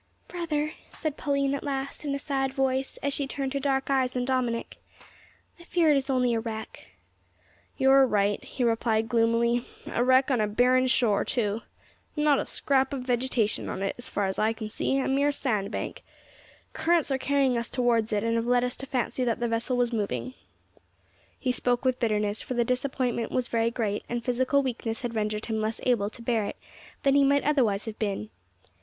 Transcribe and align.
"Brother," 0.27 0.73
said 0.89 1.15
Pauline 1.15 1.53
at 1.53 1.63
last 1.63 2.03
in 2.03 2.15
a 2.15 2.17
sad 2.17 2.55
voice, 2.55 2.97
as 3.03 3.13
she 3.13 3.27
turned 3.27 3.53
her 3.53 3.59
dark 3.59 3.91
eyes 3.91 4.17
on 4.17 4.25
Dominick, 4.25 4.77
"I 5.59 5.63
fear 5.63 5.91
it 5.91 5.95
is 5.95 6.09
only 6.09 6.33
a 6.33 6.39
wreck." 6.39 6.87
"You 7.77 7.91
are 7.91 8.07
right," 8.07 8.43
he 8.43 8.63
replied 8.63 9.07
gloomily; 9.07 9.63
"a 9.93 10.03
wreck 10.03 10.31
on 10.31 10.41
a 10.41 10.47
barren 10.47 10.87
shore, 10.87 11.23
too. 11.23 11.61
Not 12.15 12.39
a 12.39 12.47
scrap 12.47 12.93
of 12.93 13.01
vegetation 13.01 13.69
on 13.69 13.83
it, 13.83 13.93
as 13.99 14.09
far 14.09 14.25
as 14.25 14.39
I 14.39 14.53
can 14.53 14.69
see 14.69 14.97
a 14.97 15.07
mere 15.07 15.31
sandbank. 15.31 16.01
Currents 16.73 17.11
are 17.11 17.19
carrying 17.19 17.55
us 17.55 17.69
towards 17.69 18.11
it, 18.11 18.23
and 18.23 18.35
have 18.37 18.47
led 18.47 18.63
us 18.63 18.75
to 18.77 18.87
fancy 18.87 19.23
that 19.25 19.39
the 19.39 19.47
vessel 19.47 19.77
was 19.77 19.93
moving." 19.93 20.33
He 21.39 21.51
spoke 21.51 21.85
with 21.85 21.99
bitterness, 21.99 22.41
for 22.41 22.55
the 22.55 22.65
disappointment 22.65 23.29
was 23.31 23.49
very 23.49 23.69
great, 23.69 24.03
and 24.09 24.25
physical 24.25 24.63
weakness 24.63 25.01
had 25.01 25.13
rendered 25.13 25.45
him 25.45 25.59
less 25.59 25.79
able 25.83 26.09
to 26.09 26.23
bear 26.23 26.45
it 26.45 26.57
than 27.03 27.13
he 27.13 27.23
might 27.23 27.43
otherwise 27.43 27.85
have 27.85 27.99
been. 27.99 28.31